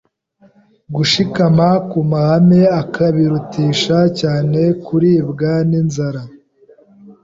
[0.95, 6.21] gushikama ku mahame akabirutisha cyane kuribwa n’inzara.